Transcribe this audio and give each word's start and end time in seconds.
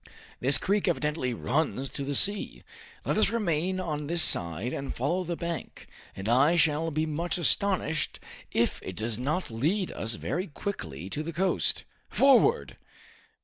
"This 0.39 0.57
creek 0.57 0.87
evidently 0.87 1.31
runs 1.31 1.91
to 1.91 2.03
the 2.03 2.15
sea. 2.15 2.63
Let 3.05 3.19
us 3.19 3.29
remain 3.29 3.79
on 3.79 4.07
this 4.07 4.23
side 4.23 4.73
and 4.73 4.91
follow 4.95 5.23
the 5.23 5.35
bank, 5.35 5.85
and 6.15 6.27
I 6.27 6.55
shall 6.55 6.89
be 6.89 7.05
much 7.05 7.37
astonished 7.37 8.19
if 8.51 8.81
it 8.81 8.95
does 8.95 9.19
not 9.19 9.51
lead 9.51 9.91
us 9.91 10.15
very 10.15 10.47
quickly 10.47 11.07
to 11.11 11.21
the 11.21 11.31
coast. 11.31 11.83
Forward!" 12.09 12.77